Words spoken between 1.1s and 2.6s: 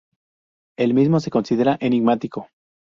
se considera enigmático.